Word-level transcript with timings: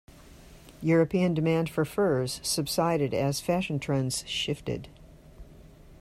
European 0.81 1.35
demand 1.35 1.69
for 1.69 1.85
furs 1.85 2.39
subsided 2.41 3.13
as 3.13 3.39
fashion 3.39 3.77
trends 3.79 4.27
shifted. 4.27 4.89